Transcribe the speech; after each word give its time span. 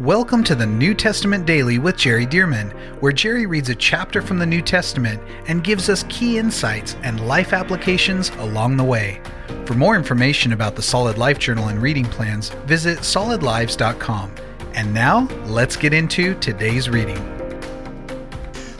Welcome 0.00 0.42
to 0.44 0.54
the 0.54 0.64
New 0.64 0.94
Testament 0.94 1.44
Daily 1.44 1.78
with 1.78 1.98
Jerry 1.98 2.24
Dirmann, 2.24 2.70
where 3.02 3.12
Jerry 3.12 3.44
reads 3.44 3.68
a 3.68 3.74
chapter 3.74 4.22
from 4.22 4.38
the 4.38 4.46
New 4.46 4.62
Testament 4.62 5.20
and 5.48 5.62
gives 5.62 5.90
us 5.90 6.06
key 6.08 6.38
insights 6.38 6.96
and 7.02 7.28
life 7.28 7.52
applications 7.52 8.30
along 8.38 8.78
the 8.78 8.84
way. 8.84 9.20
For 9.66 9.74
more 9.74 9.94
information 9.94 10.54
about 10.54 10.76
the 10.76 10.82
Solid 10.82 11.18
Life 11.18 11.38
Journal 11.38 11.68
and 11.68 11.82
reading 11.82 12.06
plans, 12.06 12.48
visit 12.64 13.00
solidlives.com. 13.00 14.34
And 14.72 14.94
now, 14.94 15.28
let's 15.44 15.76
get 15.76 15.92
into 15.92 16.36
today's 16.36 16.88
reading. 16.88 17.18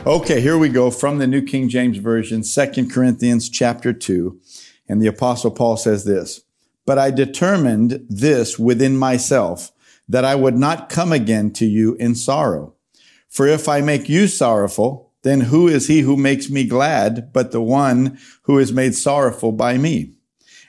Okay, 0.07 0.41
here 0.41 0.57
we 0.57 0.67
go 0.67 0.89
from 0.89 1.19
the 1.19 1.27
New 1.27 1.43
King 1.43 1.69
James 1.69 1.99
Version, 1.99 2.41
2 2.41 2.87
Corinthians 2.89 3.49
chapter 3.49 3.93
2. 3.93 4.41
And 4.89 4.99
the 4.99 5.07
apostle 5.07 5.51
Paul 5.51 5.77
says 5.77 6.05
this, 6.05 6.41
But 6.87 6.97
I 6.97 7.11
determined 7.11 8.03
this 8.09 8.57
within 8.57 8.97
myself, 8.97 9.72
that 10.07 10.25
I 10.25 10.35
would 10.35 10.57
not 10.57 10.89
come 10.89 11.11
again 11.11 11.51
to 11.53 11.65
you 11.65 11.95
in 11.95 12.15
sorrow. 12.15 12.75
For 13.29 13.47
if 13.47 13.67
I 13.67 13.81
make 13.81 14.09
you 14.09 14.27
sorrowful, 14.27 15.11
then 15.23 15.41
who 15.41 15.67
is 15.67 15.87
he 15.87 16.01
who 16.01 16.17
makes 16.17 16.49
me 16.49 16.65
glad 16.65 17.31
but 17.33 17.51
the 17.51 17.61
one 17.61 18.19
who 18.43 18.59
is 18.59 18.73
made 18.73 18.95
sorrowful 18.95 19.51
by 19.51 19.77
me? 19.77 20.13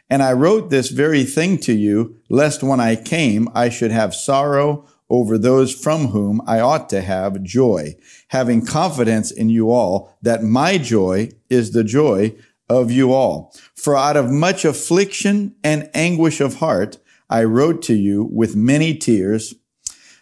And 0.09 0.23
I 0.23 0.33
wrote 0.33 0.70
this 0.70 0.91
very 0.91 1.25
thing 1.25 1.59
to 1.59 1.73
you, 1.73 2.16
lest 2.28 2.62
when 2.62 2.80
I 2.80 2.97
came 2.97 3.48
I 3.55 3.69
should 3.69 3.91
have 3.91 4.15
sorrow 4.15 4.87
over 5.11 5.37
those 5.37 5.75
from 5.75 6.09
whom 6.09 6.41
I 6.47 6.61
ought 6.61 6.89
to 6.91 7.03
have 7.03 7.42
joy, 7.42 7.97
having 8.28 8.64
confidence 8.64 9.30
in 9.30 9.48
you 9.48 9.70
all 9.70 10.16
that 10.23 10.42
my 10.42 10.78
joy 10.78 11.30
is 11.51 11.73
the 11.73 11.84
joy 11.84 12.34
of 12.69 12.91
you 12.91 13.12
all. 13.12 13.55
For 13.75 13.97
out 13.97 14.16
of 14.16 14.30
much 14.30 14.64
affliction 14.64 15.55
and 15.62 15.91
anguish 15.95 16.41
of 16.41 16.56
heart, 16.56 16.98
I 17.28 17.45
wrote 17.45 17.83
to 17.83 17.95
you 17.95 18.28
with 18.30 18.56
many 18.56 18.95
tears, 18.95 19.55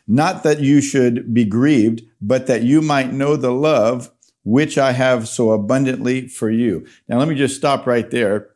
not 0.07 0.43
that 0.43 0.61
you 0.61 0.81
should 0.81 1.33
be 1.33 1.45
grieved, 1.45 2.03
but 2.21 2.47
that 2.47 2.63
you 2.63 2.81
might 2.81 3.13
know 3.13 3.37
the 3.37 3.53
love 3.53 4.11
which 4.45 4.77
I 4.77 4.93
have 4.93 5.29
so 5.29 5.53
abundantly 5.53 6.27
for 6.27 6.51
you. 6.51 6.87
Now, 7.09 7.19
let 7.19 7.29
me 7.29 7.35
just 7.35 7.57
stop 7.57 7.87
right 7.87 8.11
there 8.11 8.51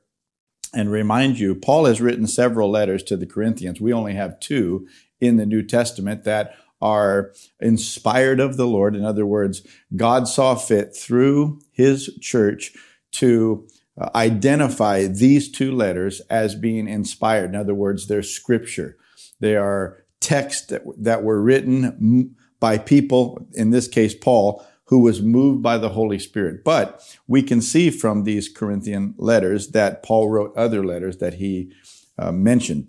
and 0.75 0.91
remind 0.91 1.39
you, 1.39 1.55
Paul 1.55 1.87
has 1.87 2.01
written 2.01 2.27
several 2.27 2.71
letters 2.71 3.03
to 3.05 3.17
the 3.17 3.27
Corinthians. 3.27 3.81
We 3.81 3.93
only 3.93 4.15
have 4.15 4.41
two 4.41 4.87
in 5.21 5.37
the 5.37 5.47
New 5.47 5.63
Testament 5.63 6.25
that 6.25 6.55
are 6.83 7.33
inspired 7.61 8.41
of 8.41 8.57
the 8.57 8.67
Lord. 8.67 8.95
In 8.95 9.05
other 9.05 9.25
words, 9.25 9.67
God 9.95 10.29
saw 10.29 10.55
fit 10.55 10.95
through 10.95 11.61
his 11.73 12.11
church 12.21 12.73
to 13.13 13.67
identify 14.15 15.07
these 15.07 15.51
two 15.51 15.73
letters 15.73 16.21
as 16.29 16.55
being 16.55 16.89
inspired. 16.89 17.51
In 17.51 17.57
other 17.57 17.75
words, 17.75 18.07
they're 18.07 18.23
scripture. 18.23 18.97
They 19.41 19.57
are 19.57 20.05
texts 20.21 20.67
that, 20.67 20.83
that 20.99 21.23
were 21.23 21.41
written 21.41 22.37
by 22.61 22.79
people, 22.79 23.47
in 23.53 23.71
this 23.71 23.89
case, 23.89 24.15
Paul, 24.15 24.65
who 24.87 25.01
was 25.01 25.23
moved 25.23 25.63
by 25.63 25.79
the 25.79 25.91
Holy 25.91 26.19
Spirit. 26.19 26.63
But 26.65 27.03
we 27.27 27.43
can 27.43 27.61
see 27.61 27.91
from 27.91 28.25
these 28.25 28.49
Corinthian 28.49 29.15
letters 29.19 29.69
that 29.69 30.03
Paul 30.03 30.31
wrote 30.31 30.57
other 30.57 30.85
letters 30.85 31.19
that 31.19 31.35
he 31.35 31.73
uh, 32.19 32.33
mentioned. 32.33 32.89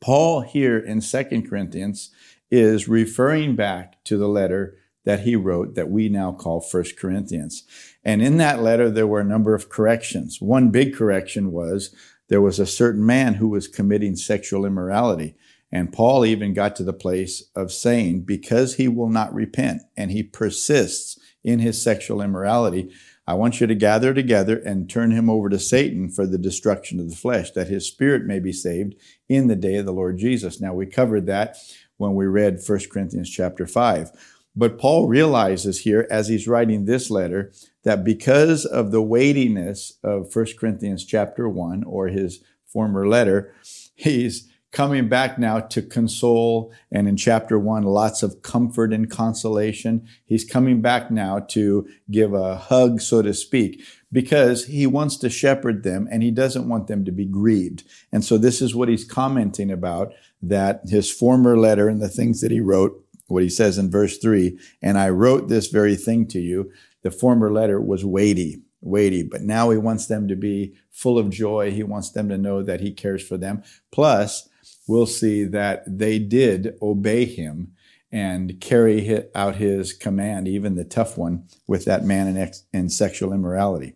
Paul 0.00 0.42
here 0.42 0.78
in 0.78 1.00
Second 1.00 1.48
Corinthians 1.48 2.10
is 2.50 2.88
referring 2.88 3.56
back 3.56 4.02
to 4.04 4.16
the 4.16 4.28
letter 4.28 4.76
that 5.10 5.24
he 5.24 5.34
wrote 5.34 5.74
that 5.74 5.90
we 5.90 6.08
now 6.08 6.30
call 6.30 6.60
First 6.60 6.96
Corinthians. 6.96 7.64
And 8.04 8.22
in 8.22 8.36
that 8.36 8.62
letter, 8.62 8.88
there 8.88 9.08
were 9.08 9.18
a 9.18 9.24
number 9.24 9.56
of 9.56 9.68
corrections. 9.68 10.40
One 10.40 10.70
big 10.70 10.94
correction 10.94 11.50
was 11.50 11.92
there 12.28 12.40
was 12.40 12.60
a 12.60 12.66
certain 12.66 13.04
man 13.04 13.34
who 13.34 13.48
was 13.48 13.66
committing 13.66 14.14
sexual 14.14 14.64
immorality. 14.64 15.34
And 15.72 15.92
Paul 15.92 16.24
even 16.24 16.54
got 16.54 16.76
to 16.76 16.84
the 16.84 16.92
place 16.92 17.42
of 17.56 17.72
saying, 17.72 18.20
because 18.20 18.76
he 18.76 18.86
will 18.86 19.08
not 19.08 19.34
repent 19.34 19.82
and 19.96 20.12
he 20.12 20.22
persists 20.22 21.18
in 21.42 21.58
his 21.58 21.82
sexual 21.82 22.22
immorality, 22.22 22.92
I 23.26 23.34
want 23.34 23.60
you 23.60 23.66
to 23.66 23.74
gather 23.74 24.14
together 24.14 24.58
and 24.58 24.88
turn 24.88 25.10
him 25.10 25.28
over 25.28 25.48
to 25.48 25.58
Satan 25.58 26.08
for 26.08 26.24
the 26.24 26.38
destruction 26.38 27.00
of 27.00 27.10
the 27.10 27.16
flesh, 27.16 27.50
that 27.52 27.66
his 27.66 27.84
spirit 27.84 28.26
may 28.26 28.38
be 28.38 28.52
saved 28.52 28.94
in 29.28 29.48
the 29.48 29.56
day 29.56 29.74
of 29.74 29.86
the 29.86 29.92
Lord 29.92 30.18
Jesus. 30.18 30.60
Now, 30.60 30.72
we 30.72 30.86
covered 30.86 31.26
that 31.26 31.56
when 31.96 32.14
we 32.14 32.26
read 32.26 32.60
1 32.64 32.78
Corinthians 32.92 33.28
chapter 33.28 33.66
5. 33.66 34.12
But 34.60 34.78
Paul 34.78 35.08
realizes 35.08 35.80
here, 35.80 36.06
as 36.10 36.28
he's 36.28 36.46
writing 36.46 36.84
this 36.84 37.08
letter, 37.08 37.50
that 37.82 38.04
because 38.04 38.66
of 38.66 38.90
the 38.90 39.00
weightiness 39.00 39.94
of 40.04 40.36
1 40.36 40.46
Corinthians 40.58 41.06
chapter 41.06 41.48
1 41.48 41.82
or 41.84 42.08
his 42.08 42.44
former 42.66 43.08
letter, 43.08 43.54
he's 43.94 44.50
coming 44.70 45.08
back 45.08 45.38
now 45.38 45.60
to 45.60 45.80
console. 45.80 46.74
And 46.92 47.08
in 47.08 47.16
chapter 47.16 47.58
one, 47.58 47.84
lots 47.84 48.22
of 48.22 48.42
comfort 48.42 48.92
and 48.92 49.10
consolation. 49.10 50.06
He's 50.26 50.44
coming 50.44 50.82
back 50.82 51.10
now 51.10 51.38
to 51.52 51.88
give 52.10 52.34
a 52.34 52.56
hug, 52.56 53.00
so 53.00 53.22
to 53.22 53.32
speak, 53.32 53.82
because 54.12 54.66
he 54.66 54.86
wants 54.86 55.16
to 55.16 55.30
shepherd 55.30 55.84
them 55.84 56.06
and 56.10 56.22
he 56.22 56.30
doesn't 56.30 56.68
want 56.68 56.86
them 56.86 57.06
to 57.06 57.12
be 57.12 57.24
grieved. 57.24 57.84
And 58.12 58.22
so 58.22 58.36
this 58.36 58.60
is 58.60 58.74
what 58.74 58.90
he's 58.90 59.04
commenting 59.04 59.70
about 59.70 60.12
that 60.42 60.82
his 60.84 61.10
former 61.10 61.56
letter 61.56 61.88
and 61.88 62.02
the 62.02 62.10
things 62.10 62.42
that 62.42 62.50
he 62.50 62.60
wrote, 62.60 63.02
what 63.30 63.42
he 63.42 63.48
says 63.48 63.78
in 63.78 63.90
verse 63.90 64.18
three, 64.18 64.58
and 64.82 64.98
I 64.98 65.10
wrote 65.10 65.48
this 65.48 65.68
very 65.68 65.96
thing 65.96 66.26
to 66.28 66.40
you. 66.40 66.70
The 67.02 67.10
former 67.10 67.50
letter 67.50 67.80
was 67.80 68.04
weighty 68.04 68.62
weighty, 68.80 69.22
but 69.22 69.42
now 69.42 69.70
he 69.70 69.78
wants 69.78 70.06
them 70.06 70.28
to 70.28 70.36
be 70.36 70.74
full 70.90 71.18
of 71.18 71.30
joy. 71.30 71.70
He 71.70 71.82
wants 71.82 72.10
them 72.10 72.28
to 72.28 72.38
know 72.38 72.62
that 72.62 72.80
he 72.80 72.92
cares 72.92 73.26
for 73.26 73.36
them. 73.36 73.62
Plus, 73.90 74.48
we'll 74.86 75.06
see 75.06 75.44
that 75.44 75.82
they 75.86 76.18
did 76.18 76.76
obey 76.80 77.24
him 77.24 77.72
and 78.12 78.60
carry 78.60 79.24
out 79.34 79.56
his 79.56 79.92
command, 79.92 80.48
even 80.48 80.74
the 80.74 80.84
tough 80.84 81.16
one, 81.16 81.44
with 81.66 81.84
that 81.84 82.04
man 82.04 82.26
in, 82.26 82.36
ex- 82.36 82.64
in 82.72 82.88
sexual 82.88 83.32
immorality. 83.32 83.94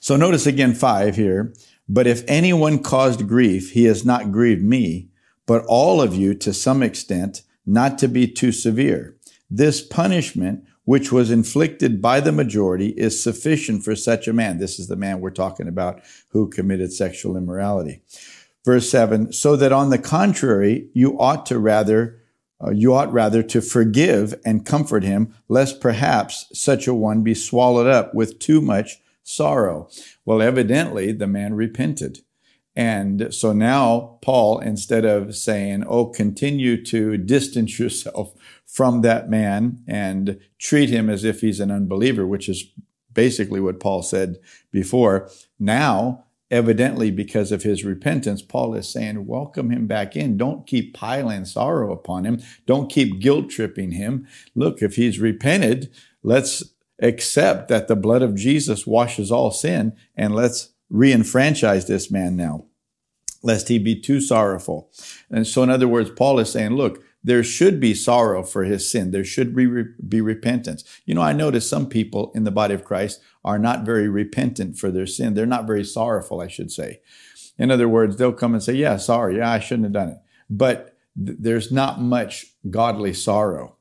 So 0.00 0.16
notice 0.16 0.46
again 0.46 0.74
five 0.74 1.14
here. 1.14 1.54
But 1.88 2.06
if 2.06 2.24
anyone 2.26 2.82
caused 2.82 3.28
grief, 3.28 3.72
he 3.72 3.84
has 3.84 4.04
not 4.04 4.32
grieved 4.32 4.62
me, 4.62 5.10
but 5.46 5.64
all 5.66 6.00
of 6.00 6.14
you 6.14 6.34
to 6.34 6.52
some 6.52 6.82
extent, 6.82 7.42
not 7.66 7.98
to 7.98 8.08
be 8.08 8.26
too 8.26 8.52
severe. 8.52 9.16
This 9.50 9.80
punishment, 9.80 10.64
which 10.84 11.12
was 11.12 11.30
inflicted 11.30 12.00
by 12.00 12.20
the 12.20 12.32
majority, 12.32 12.88
is 12.90 13.22
sufficient 13.22 13.84
for 13.84 13.94
such 13.94 14.26
a 14.26 14.32
man. 14.32 14.58
This 14.58 14.78
is 14.78 14.88
the 14.88 14.96
man 14.96 15.20
we're 15.20 15.30
talking 15.30 15.68
about 15.68 16.02
who 16.28 16.48
committed 16.48 16.92
sexual 16.92 17.36
immorality. 17.36 18.02
Verse 18.64 18.88
7 18.88 19.32
so 19.32 19.56
that 19.56 19.72
on 19.72 19.90
the 19.90 19.98
contrary, 19.98 20.88
you 20.94 21.18
ought 21.18 21.46
to 21.46 21.58
rather 21.58 22.18
uh, 22.64 22.70
you 22.70 22.94
ought 22.94 23.12
rather 23.12 23.42
to 23.42 23.60
forgive 23.60 24.34
and 24.44 24.64
comfort 24.64 25.02
him, 25.02 25.34
lest 25.48 25.80
perhaps 25.80 26.46
such 26.52 26.86
a 26.86 26.94
one 26.94 27.22
be 27.22 27.34
swallowed 27.34 27.88
up 27.88 28.14
with 28.14 28.38
too 28.38 28.60
much 28.60 29.00
sorrow. 29.22 29.88
Well, 30.24 30.40
evidently 30.40 31.12
the 31.12 31.26
man 31.26 31.54
repented. 31.54 32.20
And 32.74 33.32
so 33.34 33.52
now 33.52 34.18
Paul, 34.22 34.58
instead 34.60 35.04
of 35.04 35.36
saying, 35.36 35.84
Oh, 35.86 36.06
continue 36.06 36.82
to 36.86 37.18
distance 37.18 37.78
yourself 37.78 38.34
from 38.66 39.02
that 39.02 39.28
man 39.28 39.82
and 39.86 40.40
treat 40.58 40.88
him 40.88 41.10
as 41.10 41.24
if 41.24 41.40
he's 41.40 41.60
an 41.60 41.70
unbeliever, 41.70 42.26
which 42.26 42.48
is 42.48 42.64
basically 43.12 43.60
what 43.60 43.80
Paul 43.80 44.02
said 44.02 44.38
before. 44.70 45.28
Now 45.58 46.24
evidently 46.52 47.10
because 47.10 47.50
of 47.50 47.62
his 47.62 47.82
repentance, 47.82 48.42
Paul 48.42 48.74
is 48.74 48.86
saying, 48.86 49.26
welcome 49.26 49.70
him 49.70 49.86
back 49.86 50.14
in. 50.14 50.36
Don't 50.36 50.66
keep 50.66 50.94
piling 50.94 51.46
sorrow 51.46 51.92
upon 51.92 52.24
him. 52.24 52.40
Don't 52.66 52.90
keep 52.90 53.20
guilt 53.20 53.48
tripping 53.48 53.92
him. 53.92 54.28
Look, 54.54 54.82
if 54.82 54.96
he's 54.96 55.18
repented, 55.18 55.90
let's 56.22 56.62
accept 57.00 57.68
that 57.68 57.88
the 57.88 57.96
blood 57.96 58.20
of 58.20 58.36
Jesus 58.36 58.86
washes 58.86 59.32
all 59.32 59.50
sin 59.50 59.96
and 60.14 60.34
let's 60.34 60.71
re-enfranchise 60.92 61.86
this 61.86 62.10
man 62.10 62.36
now, 62.36 62.66
lest 63.42 63.68
he 63.68 63.78
be 63.78 63.98
too 63.98 64.20
sorrowful. 64.20 64.92
And 65.30 65.46
so, 65.46 65.62
in 65.62 65.70
other 65.70 65.88
words, 65.88 66.10
Paul 66.10 66.38
is 66.38 66.52
saying, 66.52 66.76
look, 66.76 67.02
there 67.24 67.42
should 67.42 67.80
be 67.80 67.94
sorrow 67.94 68.42
for 68.42 68.64
his 68.64 68.90
sin. 68.90 69.10
There 69.10 69.24
should 69.24 69.56
be, 69.56 69.84
be 70.06 70.20
repentance. 70.20 70.84
You 71.06 71.14
know, 71.14 71.22
I 71.22 71.32
notice 71.32 71.68
some 71.68 71.88
people 71.88 72.30
in 72.34 72.44
the 72.44 72.50
body 72.50 72.74
of 72.74 72.84
Christ 72.84 73.20
are 73.44 73.58
not 73.58 73.84
very 73.84 74.08
repentant 74.08 74.76
for 74.76 74.90
their 74.90 75.06
sin. 75.06 75.34
They're 75.34 75.46
not 75.46 75.66
very 75.66 75.84
sorrowful, 75.84 76.40
I 76.40 76.48
should 76.48 76.70
say. 76.70 77.00
In 77.58 77.70
other 77.70 77.88
words, 77.88 78.16
they'll 78.16 78.32
come 78.32 78.54
and 78.54 78.62
say, 78.62 78.74
Yeah, 78.74 78.96
sorry. 78.96 79.36
Yeah, 79.36 79.50
I 79.50 79.60
shouldn't 79.60 79.84
have 79.84 79.92
done 79.92 80.08
it. 80.10 80.18
But 80.50 80.96
th- 81.16 81.38
there's 81.40 81.70
not 81.70 82.00
much 82.00 82.46
godly 82.68 83.14
sorrow. 83.14 83.76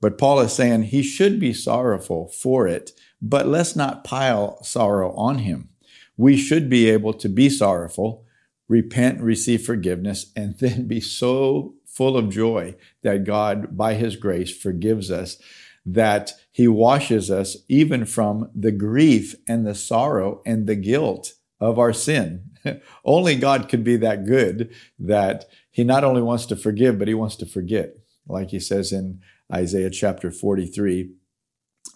But 0.00 0.18
Paul 0.18 0.40
is 0.40 0.52
saying 0.52 0.84
he 0.84 1.02
should 1.02 1.40
be 1.40 1.52
sorrowful 1.52 2.28
for 2.28 2.68
it, 2.68 2.92
but 3.20 3.48
let's 3.48 3.74
not 3.74 4.04
pile 4.04 4.62
sorrow 4.62 5.12
on 5.14 5.38
him. 5.38 5.70
We 6.16 6.36
should 6.36 6.68
be 6.68 6.88
able 6.88 7.12
to 7.14 7.28
be 7.28 7.48
sorrowful, 7.48 8.24
repent, 8.68 9.20
receive 9.20 9.64
forgiveness, 9.64 10.32
and 10.36 10.54
then 10.58 10.86
be 10.86 11.00
so 11.00 11.74
full 11.86 12.16
of 12.16 12.30
joy 12.30 12.74
that 13.02 13.24
God, 13.24 13.76
by 13.76 13.94
his 13.94 14.16
grace, 14.16 14.54
forgives 14.56 15.10
us, 15.10 15.38
that 15.86 16.32
he 16.50 16.66
washes 16.66 17.30
us 17.30 17.58
even 17.68 18.04
from 18.04 18.50
the 18.54 18.72
grief 18.72 19.34
and 19.46 19.66
the 19.66 19.74
sorrow 19.74 20.40
and 20.46 20.66
the 20.66 20.76
guilt 20.76 21.34
of 21.60 21.78
our 21.78 21.92
sin. 21.92 22.50
only 23.04 23.36
God 23.36 23.68
could 23.68 23.84
be 23.84 23.96
that 23.96 24.24
good 24.24 24.74
that 24.98 25.46
he 25.70 25.84
not 25.84 26.04
only 26.04 26.22
wants 26.22 26.46
to 26.46 26.56
forgive, 26.56 26.98
but 26.98 27.08
he 27.08 27.14
wants 27.14 27.36
to 27.36 27.46
forget. 27.46 27.96
like 28.26 28.50
he 28.50 28.60
says 28.60 28.92
in 28.92 29.20
Isaiah 29.52 29.90
chapter 29.90 30.30
43, 30.30 31.10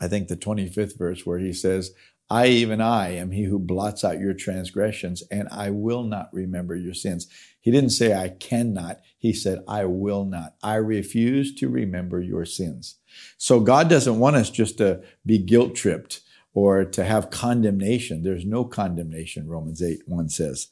I 0.00 0.08
think 0.08 0.28
the 0.28 0.36
25th 0.36 0.98
verse, 0.98 1.24
where 1.24 1.38
he 1.38 1.52
says, 1.52 1.92
I, 2.30 2.48
even 2.48 2.80
I, 2.80 3.14
am 3.16 3.30
he 3.30 3.44
who 3.44 3.58
blots 3.58 4.04
out 4.04 4.20
your 4.20 4.34
transgressions, 4.34 5.22
and 5.30 5.48
I 5.50 5.70
will 5.70 6.02
not 6.02 6.28
remember 6.32 6.76
your 6.76 6.94
sins. 6.94 7.26
He 7.60 7.70
didn't 7.70 7.90
say, 7.90 8.14
I 8.14 8.28
cannot. 8.28 9.00
He 9.18 9.32
said, 9.32 9.64
I 9.66 9.86
will 9.86 10.24
not. 10.24 10.54
I 10.62 10.74
refuse 10.74 11.54
to 11.56 11.68
remember 11.68 12.20
your 12.20 12.44
sins. 12.44 12.96
So 13.38 13.60
God 13.60 13.88
doesn't 13.88 14.18
want 14.18 14.36
us 14.36 14.50
just 14.50 14.78
to 14.78 15.02
be 15.24 15.38
guilt 15.38 15.74
tripped 15.74 16.20
or 16.52 16.84
to 16.84 17.04
have 17.04 17.30
condemnation. 17.30 18.22
There's 18.22 18.44
no 18.44 18.64
condemnation, 18.64 19.48
Romans 19.48 19.82
8 19.82 20.00
1 20.06 20.28
says, 20.28 20.68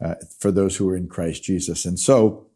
uh, 0.00 0.16
for 0.38 0.50
those 0.50 0.76
who 0.76 0.88
are 0.90 0.96
in 0.96 1.08
Christ 1.08 1.42
Jesus. 1.42 1.84
And 1.84 1.98
so, 1.98 2.48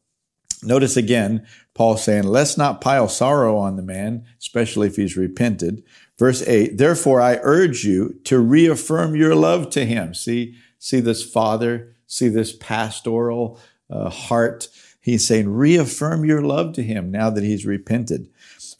Notice 0.62 0.96
again, 0.96 1.46
Paul 1.74 1.96
saying, 1.96 2.24
let's 2.24 2.56
not 2.56 2.80
pile 2.80 3.08
sorrow 3.08 3.56
on 3.58 3.76
the 3.76 3.82
man, 3.82 4.24
especially 4.40 4.86
if 4.86 4.96
he's 4.96 5.16
repented. 5.16 5.82
Verse 6.18 6.42
8, 6.46 6.78
therefore 6.78 7.20
I 7.20 7.38
urge 7.42 7.84
you 7.84 8.18
to 8.24 8.38
reaffirm 8.38 9.14
your 9.14 9.34
love 9.34 9.70
to 9.70 9.84
him. 9.84 10.14
See, 10.14 10.56
see 10.78 11.00
this 11.00 11.22
father, 11.22 11.94
see 12.06 12.28
this 12.28 12.56
pastoral 12.56 13.60
uh, 13.90 14.08
heart. 14.08 14.68
He's 15.00 15.26
saying, 15.26 15.50
reaffirm 15.50 16.24
your 16.24 16.42
love 16.42 16.72
to 16.74 16.82
him 16.82 17.10
now 17.10 17.30
that 17.30 17.44
he's 17.44 17.66
repented. 17.66 18.28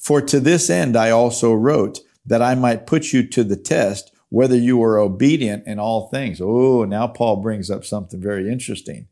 For 0.00 0.23
to 0.23 0.40
this 0.40 0.70
end 0.70 0.96
I 0.96 1.11
also 1.11 1.52
wrote 1.52 2.00
that 2.25 2.43
I 2.43 2.55
might 2.55 2.87
put 2.87 3.12
you 3.12 3.26
to 3.28 3.44
the 3.44 3.56
test 3.56 4.12
whether 4.28 4.56
you 4.56 4.82
are 4.82 4.99
obedient 4.99 5.67
in 5.67 5.78
all 5.78 6.08
things. 6.08 6.40
Oh, 6.40 6.84
now 6.84 7.06
Paul 7.06 7.37
brings 7.37 7.70
up 7.70 7.84
something 7.84 8.20
very 8.20 8.50
interesting. 8.50 9.08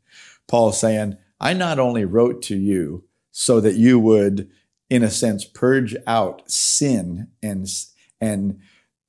Paul's 0.49 0.81
saying, 0.81 1.17
I 1.41 1.53
not 1.53 1.79
only 1.79 2.05
wrote 2.05 2.43
to 2.43 2.57
you 2.57 3.05
so 3.31 3.61
that 3.61 3.75
you 3.75 3.99
would, 3.99 4.49
in 4.89 5.03
a 5.03 5.11
sense, 5.11 5.45
purge 5.45 5.97
out 6.07 6.49
sin 6.51 7.29
and, 7.43 7.67
and 8.21 8.61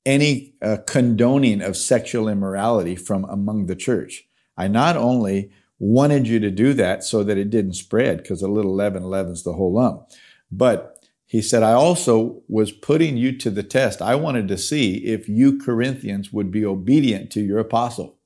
any 0.06 0.54
uh, 0.62 0.77
condoning 0.88 1.62
of 1.62 1.77
sexual 1.77 2.27
immorality 2.27 2.95
from 2.95 3.25
among 3.25 3.66
the 3.66 3.75
church. 3.75 4.27
I 4.57 4.68
not 4.68 4.98
only 4.98 5.51
wanted 5.80 6.27
you 6.27 6.39
to 6.39 6.51
do 6.51 6.74
that 6.74 7.04
so 7.04 7.24
that 7.24 7.38
it 7.38 7.50
didn't 7.50 7.74
spread, 7.74 8.18
because 8.18 8.42
a 8.42 8.48
little 8.48 8.74
leaven 8.74 9.04
leavens 9.04 9.44
the 9.44 9.54
whole 9.54 9.74
lump, 9.74 10.10
but 10.51 10.95
he 11.25 11.42
said, 11.42 11.63
I 11.63 11.74
also 11.74 12.44
was 12.48 12.71
putting 12.71 13.18
you 13.18 13.38
to 13.39 13.50
the 13.50 13.63
test. 13.63 14.01
I 14.01 14.16
wanted 14.16 14.48
to 14.48 14.57
see 14.57 14.98
if 15.06 15.28
you 15.28 15.60
Corinthians 15.60 16.31
would 16.31 16.51
be 16.51 16.63
obedient 16.63 17.31
to 17.31 17.42
your 17.42 17.60
apostle. 17.60 18.18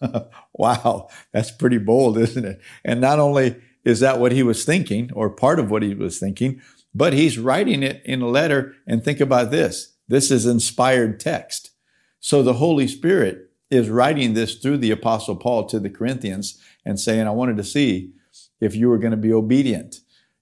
wow, 0.54 1.08
that's 1.32 1.50
pretty 1.50 1.78
bold, 1.78 2.18
isn't 2.18 2.44
it? 2.44 2.60
And 2.84 3.00
not 3.00 3.18
only 3.18 3.56
is 3.84 4.00
that 4.00 4.18
what 4.18 4.32
he 4.32 4.42
was 4.42 4.64
thinking, 4.64 5.10
or 5.12 5.30
part 5.30 5.58
of 5.58 5.70
what 5.70 5.82
he 5.82 5.94
was 5.94 6.18
thinking, 6.18 6.60
but 6.94 7.12
he's 7.12 7.38
writing 7.38 7.82
it 7.82 8.02
in 8.04 8.22
a 8.22 8.28
letter. 8.28 8.74
And 8.86 9.04
think 9.04 9.20
about 9.20 9.50
this 9.50 9.94
this 10.08 10.30
is 10.30 10.46
inspired 10.46 11.18
text. 11.18 11.70
So 12.20 12.42
the 12.42 12.54
Holy 12.54 12.88
Spirit 12.88 13.50
is 13.70 13.88
writing 13.88 14.34
this 14.34 14.56
through 14.56 14.78
the 14.78 14.90
Apostle 14.90 15.36
Paul 15.36 15.66
to 15.66 15.80
the 15.80 15.90
Corinthians 15.90 16.60
and 16.84 16.98
saying, 16.98 17.26
I 17.26 17.30
wanted 17.30 17.56
to 17.56 17.64
see 17.64 18.12
if 18.60 18.74
you 18.74 18.88
were 18.88 18.98
going 18.98 19.10
to 19.10 19.16
be 19.16 19.32
obedient. 19.32 19.96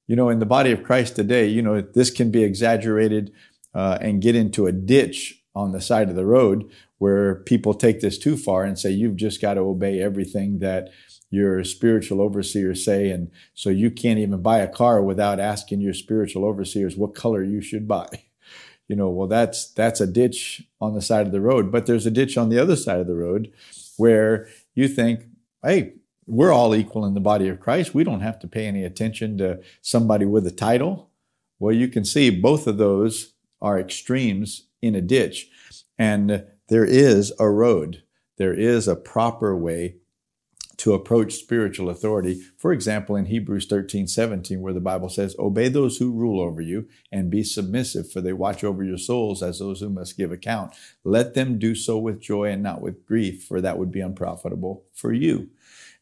You 0.07 0.17
know, 0.17 0.29
in 0.29 0.39
the 0.39 0.47
body 0.47 0.71
of 0.71 0.83
Christ 0.83 1.17
today, 1.17 1.47
you 1.47 1.63
know, 1.63 1.81
this 1.81 2.11
can 2.11 2.31
be 2.31 2.43
exaggerated 2.43 3.33
uh, 3.75 3.99
and 4.01 4.23
get 4.23 4.37
into 4.37 4.67
a 4.67 4.73
ditch 4.73 5.43
on 5.55 5.73
the 5.73 5.81
side 5.81 6.11
of 6.11 6.17
the 6.17 6.27
road 6.27 6.69
where 6.99 7.37
people 7.37 7.75
take 7.75 8.01
this 8.01 8.19
too 8.19 8.37
far 8.37 8.65
and 8.65 8.79
say, 8.79 8.91
you've 8.91 9.17
just 9.17 9.41
got 9.41 9.55
to 9.55 9.61
obey 9.61 10.01
everything 10.01 10.59
that 10.59 10.91
your 11.31 11.65
spiritual 11.65 12.21
overseers 12.21 12.85
say. 12.85 13.11
And 13.11 13.31
so 13.55 13.71
you 13.71 13.91
can't 13.91 14.19
even 14.19 14.41
buy 14.41 14.59
a 14.59 14.69
car 14.69 15.03
without 15.03 15.41
asking 15.41 15.81
your 15.81 15.95
spiritual 15.95 16.45
overseers 16.45 16.97
what 16.97 17.15
color 17.15 17.43
you 17.43 17.61
should 17.61 17.87
buy. 17.89 18.09
You 18.87 18.97
know, 18.97 19.09
well, 19.09 19.29
that's, 19.29 19.73
that's 19.73 20.03
a 20.03 20.07
ditch 20.07 20.63
on 20.79 20.93
the 20.93 21.01
side 21.01 21.25
of 21.25 21.33
the 21.33 21.41
road, 21.41 21.73
but 21.73 21.87
there's 21.87 22.05
a 22.05 22.11
ditch 22.11 22.37
on 22.37 22.51
the 22.51 22.59
other 22.59 22.77
side 22.77 23.01
of 23.01 23.07
the 23.07 23.15
road 23.15 23.51
where 23.97 24.47
you 24.75 24.89
think, 24.89 25.25
hey, 25.63 25.95
we're 26.27 26.53
all 26.53 26.75
equal 26.75 27.07
in 27.07 27.15
the 27.15 27.21
body 27.21 27.49
of 27.49 27.61
Christ. 27.61 27.95
We 27.95 28.05
don't 28.05 28.21
have 28.21 28.39
to 28.41 28.47
pay 28.47 28.67
any 28.67 28.85
attention 28.85 29.39
to 29.39 29.61
somebody 29.81 30.27
with 30.27 30.47
a 30.47 30.51
title. 30.51 31.11
Well, 31.59 31.75
you 31.75 31.89
can 31.89 32.05
see 32.05 32.29
both 32.29 32.67
of 32.67 32.77
those 32.77 33.33
are 33.63 33.81
extremes 33.81 34.67
in 34.85 34.95
a 34.95 35.01
ditch. 35.01 35.49
And 35.99 36.45
there 36.69 36.85
is 36.85 37.33
a 37.39 37.49
road, 37.49 38.03
there 38.37 38.55
is 38.55 38.89
a 38.89 38.97
proper 38.97 39.57
way 39.57 39.97
to 40.77 40.93
approach 40.93 41.35
spiritual 41.35 41.89
authority. 41.89 42.43
For 42.59 42.73
example, 42.73 43.17
in 43.17 43.27
Hebrews 43.27 43.67
13, 43.67 44.07
17, 44.07 44.61
where 44.61 44.73
the 44.73 44.81
Bible 44.81 45.09
says, 45.09 45.37
Obey 45.39 45.69
those 45.69 45.99
who 45.99 46.13
rule 46.13 46.41
over 46.41 46.61
you 46.61 46.89
and 47.13 47.31
be 47.31 47.45
submissive, 47.45 48.11
for 48.11 48.21
they 48.21 48.33
watch 48.33 48.65
over 48.65 48.83
your 48.83 48.99
souls 48.99 49.43
as 49.43 49.59
those 49.59 49.81
who 49.81 49.89
must 49.89 50.17
give 50.17 50.33
account. 50.33 50.75
Let 51.05 51.35
them 51.35 51.59
do 51.59 51.75
so 51.75 51.99
with 51.99 52.21
joy 52.21 52.51
and 52.51 52.63
not 52.63 52.81
with 52.81 53.07
grief, 53.07 53.45
for 53.45 53.61
that 53.61 53.79
would 53.79 53.93
be 53.93 54.01
unprofitable 54.01 54.85
for 54.93 55.13
you. 55.13 55.51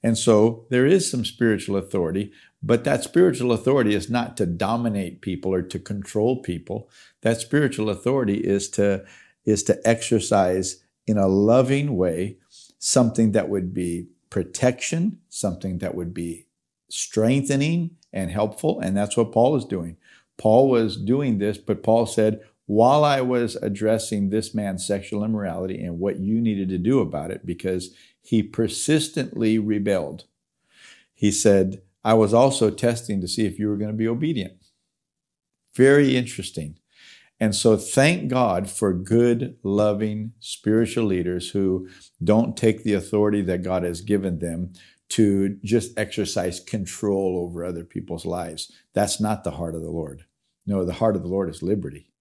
And 0.03 0.19
so 0.19 0.67
there 0.69 0.87
is 0.87 1.11
some 1.11 1.25
spiritual 1.25 1.77
authority, 1.77 2.33
but 2.63 2.85
that 2.85 3.05
spiritual 3.05 3.53
authority 3.53 3.95
is 3.95 4.11
not 4.11 4.37
to 4.37 4.47
dominate 4.47 5.21
people 5.21 5.55
or 5.55 5.63
to 5.63 5.79
control 5.79 6.43
people. 6.43 6.91
That 7.23 7.41
spiritual 7.41 7.89
authority 7.89 8.39
is 8.39 8.69
to, 8.71 9.05
is 9.45 9.63
to 9.65 9.81
exercise 9.89 10.83
in 11.07 11.19
a 11.19 11.29
loving 11.29 11.97
way 11.97 12.39
something 12.79 13.33
that 13.33 13.49
would 13.49 13.73
be 13.73 14.09
protection, 14.31 15.19
something 15.29 15.79
that 15.79 15.95
would 15.95 16.13
be 16.13 16.47
strengthening 16.89 17.97
and 18.13 18.31
helpful. 18.31 18.81
And 18.81 18.97
that's 18.97 19.17
what 19.17 19.33
Paul 19.33 19.57
is 19.57 19.65
doing. 19.65 19.97
Paul 20.37 20.69
was 20.69 20.97
doing 20.97 21.39
this, 21.39 21.59
but 21.59 21.83
Paul 21.83 22.07
said, 22.07 22.41
while 22.67 23.05
I 23.05 23.21
was 23.21 23.57
addressing 23.57 24.31
this 24.31 24.55
man's 24.55 24.87
sexual 24.87 25.25
immorality 25.25 25.83
and 25.83 25.99
what 25.99 26.21
you 26.21 26.41
needed 26.41 26.69
to 26.71 26.79
do 26.79 27.01
about 27.01 27.31
it, 27.31 27.45
because 27.45 27.95
he 28.23 28.43
persistently 28.43 29.59
rebelled, 29.59 30.25
he 31.13 31.31
said, 31.31 31.83
I 32.05 32.15
was 32.15 32.33
also 32.35 32.71
testing 32.71 33.21
to 33.21 33.29
see 33.29 33.47
if 33.47 33.59
you 33.59 33.69
were 33.69 33.77
going 33.77 33.91
to 33.91 33.97
be 33.97 34.09
obedient. 34.09 34.55
Very 35.75 36.17
interesting. 36.17 36.79
And 37.39 37.55
so 37.55 37.77
thank 37.77 38.29
God 38.29 38.71
for 38.71 38.93
good, 38.93 39.57
loving 39.63 40.33
spiritual 40.39 41.05
leaders 41.05 41.51
who 41.51 41.89
don't 42.23 42.57
take 42.57 42.85
the 42.85 42.95
authority 42.95 43.43
that 43.43 43.65
God 43.65 43.83
has 43.83 44.01
given 44.01 44.39
them 44.39 44.73
to 45.11 45.59
just 45.65 45.99
exercise 45.99 46.61
control 46.61 47.39
over 47.39 47.65
other 47.65 47.85
people's 47.85 48.25
lives. 48.25 48.71
That's 48.95 49.21
not 49.21 49.45
the 49.45 49.51
heart 49.53 49.75
of 49.75 49.83
the 49.83 49.91
Lord. 49.91 50.25
No, 50.67 50.85
the 50.85 50.95
heart 50.95 51.17
of 51.17 51.23
the 51.23 51.29
Lord 51.29 51.51
is 51.51 51.63
liberty. 51.63 52.13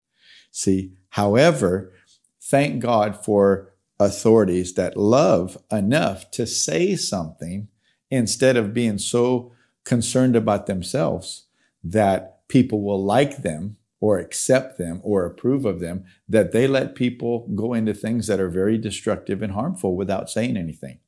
See, 0.52 0.94
however, 1.10 1.94
thank 2.42 2.82
God 2.82 3.24
for 3.24 3.71
authorities 4.06 4.74
that 4.74 4.98
love 4.98 5.58
enough 5.72 6.32
to 6.32 6.48
say 6.48 6.96
something 6.96 7.68
instead 8.10 8.58
of 8.58 8.74
being 8.74 8.98
so 8.98 9.54
concerned 9.84 10.36
about 10.36 10.66
themselves 10.66 11.46
that 11.84 12.48
people 12.48 12.82
will 12.82 13.04
like 13.04 13.44
them 13.44 13.78
or 14.00 14.18
accept 14.18 14.78
them 14.78 15.00
or 15.04 15.26
approve 15.26 15.66
of 15.66 15.80
them 15.80 16.04
that 16.28 16.52
they 16.52 16.68
let 16.68 16.96
people 16.96 17.48
go 17.56 17.74
into 17.74 17.94
things 17.94 18.28
that 18.28 18.40
are 18.40 18.50
very 18.50 18.78
destructive 18.78 19.42
and 19.42 19.54
harmful 19.54 19.96
without 19.96 20.30
saying 20.30 20.58
anything. 20.58 21.00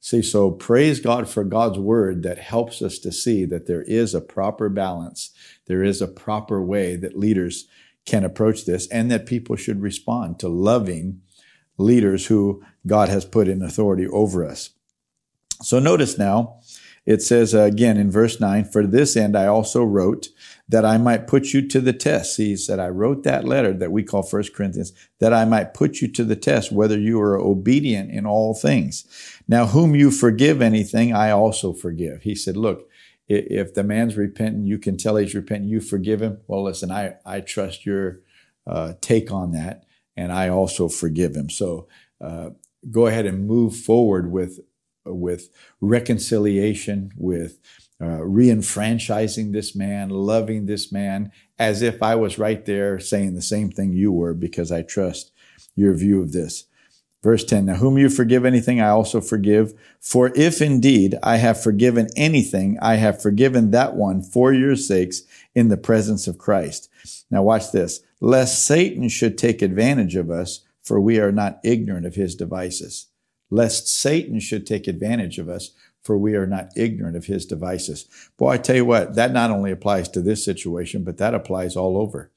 See, 0.00 0.22
so 0.22 0.50
praise 0.50 0.98
God 0.98 1.28
for 1.28 1.44
God's 1.44 1.78
word 1.78 2.22
that 2.24 2.38
helps 2.38 2.82
us 2.82 2.98
to 3.00 3.12
see 3.12 3.44
that 3.44 3.66
there 3.66 3.82
is 3.82 4.14
a 4.14 4.20
proper 4.20 4.68
balance. 4.68 5.30
There 5.66 5.84
is 5.84 6.02
a 6.02 6.08
proper 6.08 6.60
way 6.60 6.96
that 6.96 7.16
leaders 7.16 7.68
can 8.04 8.24
approach 8.24 8.64
this 8.64 8.88
and 8.88 9.10
that 9.10 9.26
people 9.26 9.54
should 9.54 9.80
respond 9.80 10.40
to 10.40 10.48
loving 10.48 11.20
leaders 11.82 12.26
who 12.26 12.62
God 12.86 13.08
has 13.08 13.24
put 13.24 13.48
in 13.48 13.62
authority 13.62 14.06
over 14.06 14.44
us. 14.44 14.70
So 15.62 15.78
notice 15.78 16.18
now, 16.18 16.60
it 17.04 17.20
says 17.20 17.52
again 17.52 17.96
in 17.96 18.10
verse 18.10 18.40
9, 18.40 18.64
For 18.64 18.86
this 18.86 19.16
end 19.16 19.36
I 19.36 19.46
also 19.46 19.82
wrote 19.82 20.28
that 20.68 20.84
I 20.84 20.98
might 20.98 21.26
put 21.26 21.52
you 21.52 21.66
to 21.68 21.80
the 21.80 21.92
test. 21.92 22.36
See, 22.36 22.50
he 22.50 22.56
said, 22.56 22.78
I 22.78 22.88
wrote 22.88 23.24
that 23.24 23.44
letter 23.44 23.72
that 23.74 23.92
we 23.92 24.04
call 24.04 24.22
First 24.22 24.54
Corinthians, 24.54 24.92
that 25.18 25.34
I 25.34 25.44
might 25.44 25.74
put 25.74 26.00
you 26.00 26.08
to 26.08 26.24
the 26.24 26.36
test, 26.36 26.72
whether 26.72 26.98
you 26.98 27.20
are 27.20 27.38
obedient 27.38 28.10
in 28.10 28.24
all 28.24 28.54
things. 28.54 29.04
Now, 29.48 29.66
whom 29.66 29.94
you 29.94 30.10
forgive 30.10 30.62
anything, 30.62 31.12
I 31.12 31.30
also 31.30 31.72
forgive. 31.72 32.22
He 32.22 32.34
said, 32.34 32.56
Look, 32.56 32.88
if 33.28 33.74
the 33.74 33.84
man's 33.84 34.16
repentant, 34.16 34.66
you 34.66 34.78
can 34.78 34.96
tell 34.96 35.16
he's 35.16 35.34
repentant, 35.34 35.70
you 35.70 35.80
forgive 35.80 36.22
him. 36.22 36.38
Well, 36.46 36.62
listen, 36.62 36.90
I, 36.90 37.16
I 37.24 37.40
trust 37.40 37.84
your 37.84 38.20
uh, 38.66 38.94
take 39.00 39.32
on 39.32 39.52
that, 39.52 39.84
and 40.16 40.32
I 40.32 40.48
also 40.48 40.88
forgive 40.88 41.34
him. 41.34 41.50
So 41.50 41.88
uh, 42.20 42.50
go 42.90 43.06
ahead 43.06 43.26
and 43.26 43.46
move 43.46 43.76
forward 43.76 44.30
with, 44.30 44.60
with 45.04 45.50
reconciliation, 45.80 47.12
with 47.16 47.58
uh, 48.00 48.22
re-enfranchising 48.24 49.52
this 49.52 49.76
man, 49.76 50.10
loving 50.10 50.66
this 50.66 50.90
man, 50.90 51.30
as 51.58 51.82
if 51.82 52.02
I 52.02 52.16
was 52.16 52.38
right 52.38 52.64
there 52.64 52.98
saying 52.98 53.34
the 53.34 53.42
same 53.42 53.70
thing 53.70 53.92
you 53.92 54.10
were, 54.10 54.34
because 54.34 54.72
I 54.72 54.82
trust 54.82 55.30
your 55.76 55.94
view 55.94 56.20
of 56.20 56.32
this. 56.32 56.64
Verse 57.22 57.44
10 57.44 57.66
Now, 57.66 57.74
whom 57.74 57.98
you 57.98 58.08
forgive 58.08 58.44
anything, 58.44 58.80
I 58.80 58.88
also 58.88 59.20
forgive. 59.20 59.74
For 60.00 60.32
if 60.34 60.60
indeed 60.60 61.16
I 61.22 61.36
have 61.36 61.62
forgiven 61.62 62.08
anything, 62.16 62.78
I 62.82 62.96
have 62.96 63.22
forgiven 63.22 63.70
that 63.70 63.94
one 63.94 64.22
for 64.22 64.52
your 64.52 64.74
sakes 64.74 65.22
in 65.54 65.68
the 65.68 65.76
presence 65.76 66.26
of 66.26 66.38
Christ. 66.38 66.90
Now, 67.30 67.42
watch 67.42 67.72
this. 67.72 68.00
Lest 68.20 68.64
Satan 68.64 69.08
should 69.08 69.38
take 69.38 69.62
advantage 69.62 70.16
of 70.16 70.30
us, 70.30 70.64
for 70.82 71.00
we 71.00 71.18
are 71.18 71.32
not 71.32 71.60
ignorant 71.64 72.06
of 72.06 72.14
his 72.14 72.34
devices. 72.34 73.08
Lest 73.50 73.88
Satan 73.88 74.40
should 74.40 74.66
take 74.66 74.86
advantage 74.88 75.38
of 75.38 75.48
us, 75.48 75.72
for 76.02 76.18
we 76.18 76.34
are 76.34 76.46
not 76.46 76.70
ignorant 76.76 77.16
of 77.16 77.26
his 77.26 77.46
devices. 77.46 78.06
Boy, 78.36 78.50
I 78.50 78.58
tell 78.58 78.76
you 78.76 78.84
what, 78.84 79.14
that 79.14 79.32
not 79.32 79.50
only 79.50 79.70
applies 79.70 80.08
to 80.10 80.20
this 80.20 80.44
situation, 80.44 81.04
but 81.04 81.18
that 81.18 81.34
applies 81.34 81.76
all 81.76 81.96
over. 81.96 82.30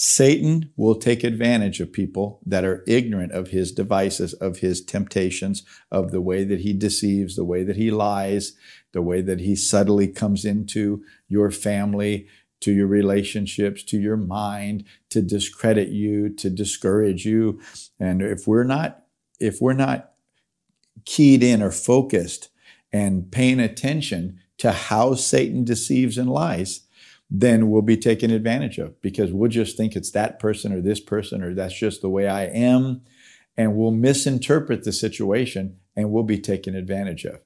Satan 0.00 0.70
will 0.76 0.94
take 0.94 1.24
advantage 1.24 1.80
of 1.80 1.92
people 1.92 2.40
that 2.46 2.64
are 2.64 2.84
ignorant 2.86 3.32
of 3.32 3.48
his 3.48 3.72
devices, 3.72 4.32
of 4.34 4.58
his 4.58 4.80
temptations, 4.84 5.64
of 5.90 6.12
the 6.12 6.20
way 6.20 6.44
that 6.44 6.60
he 6.60 6.72
deceives, 6.72 7.34
the 7.34 7.44
way 7.44 7.64
that 7.64 7.74
he 7.74 7.90
lies, 7.90 8.52
the 8.92 9.02
way 9.02 9.20
that 9.22 9.40
he 9.40 9.56
subtly 9.56 10.06
comes 10.06 10.44
into 10.44 11.02
your 11.28 11.50
family, 11.50 12.28
to 12.60 12.72
your 12.72 12.86
relationships, 12.86 13.82
to 13.84 13.98
your 13.98 14.16
mind, 14.16 14.84
to 15.10 15.22
discredit 15.22 15.88
you, 15.88 16.28
to 16.30 16.50
discourage 16.50 17.24
you. 17.24 17.60
And 18.00 18.22
if 18.22 18.46
we're 18.46 18.64
not, 18.64 19.04
if 19.38 19.60
we're 19.60 19.72
not 19.72 20.12
keyed 21.04 21.42
in 21.42 21.62
or 21.62 21.70
focused 21.70 22.48
and 22.92 23.30
paying 23.30 23.60
attention 23.60 24.40
to 24.58 24.72
how 24.72 25.14
Satan 25.14 25.64
deceives 25.64 26.18
and 26.18 26.30
lies, 26.30 26.82
then 27.30 27.70
we'll 27.70 27.82
be 27.82 27.96
taken 27.96 28.30
advantage 28.30 28.78
of 28.78 29.00
because 29.02 29.32
we'll 29.32 29.50
just 29.50 29.76
think 29.76 29.94
it's 29.94 30.10
that 30.12 30.38
person 30.38 30.72
or 30.72 30.80
this 30.80 31.00
person 31.00 31.42
or 31.42 31.54
that's 31.54 31.78
just 31.78 32.00
the 32.00 32.08
way 32.08 32.26
I 32.26 32.44
am. 32.44 33.02
And 33.56 33.76
we'll 33.76 33.90
misinterpret 33.90 34.84
the 34.84 34.92
situation 34.92 35.78
and 35.96 36.10
we'll 36.10 36.22
be 36.22 36.38
taken 36.38 36.74
advantage 36.74 37.24
of. 37.24 37.40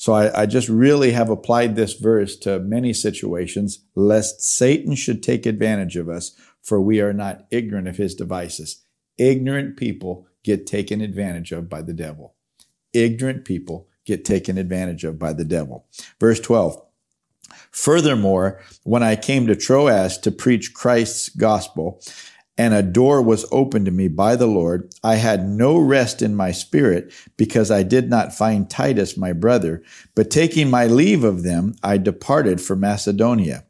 So 0.00 0.14
I, 0.14 0.42
I, 0.44 0.46
just 0.46 0.70
really 0.70 1.10
have 1.10 1.28
applied 1.28 1.76
this 1.76 1.92
verse 1.92 2.34
to 2.38 2.58
many 2.58 2.94
situations, 2.94 3.84
lest 3.94 4.40
Satan 4.40 4.94
should 4.94 5.22
take 5.22 5.44
advantage 5.44 5.94
of 5.98 6.08
us, 6.08 6.34
for 6.62 6.80
we 6.80 7.02
are 7.02 7.12
not 7.12 7.44
ignorant 7.50 7.86
of 7.86 7.98
his 7.98 8.14
devices. 8.14 8.82
Ignorant 9.18 9.76
people 9.76 10.26
get 10.42 10.66
taken 10.66 11.02
advantage 11.02 11.52
of 11.52 11.68
by 11.68 11.82
the 11.82 11.92
devil. 11.92 12.32
Ignorant 12.94 13.44
people 13.44 13.88
get 14.06 14.24
taken 14.24 14.56
advantage 14.56 15.04
of 15.04 15.18
by 15.18 15.34
the 15.34 15.44
devil. 15.44 15.84
Verse 16.18 16.40
12. 16.40 16.80
Furthermore, 17.70 18.58
when 18.84 19.02
I 19.02 19.16
came 19.16 19.46
to 19.48 19.54
Troas 19.54 20.16
to 20.20 20.30
preach 20.30 20.72
Christ's 20.72 21.28
gospel, 21.28 22.00
and 22.60 22.74
a 22.74 22.82
door 22.82 23.22
was 23.22 23.46
opened 23.50 23.86
to 23.86 23.90
me 23.90 24.06
by 24.06 24.36
the 24.36 24.46
Lord, 24.46 24.92
I 25.02 25.14
had 25.14 25.48
no 25.48 25.78
rest 25.78 26.20
in 26.20 26.36
my 26.36 26.52
spirit 26.52 27.10
because 27.38 27.70
I 27.70 27.82
did 27.82 28.10
not 28.10 28.34
find 28.34 28.68
Titus 28.68 29.16
my 29.16 29.32
brother, 29.32 29.82
but 30.14 30.30
taking 30.30 30.68
my 30.68 30.84
leave 30.84 31.24
of 31.24 31.42
them, 31.42 31.74
I 31.82 31.96
departed 31.96 32.60
for 32.60 32.76
Macedonia. 32.76 33.64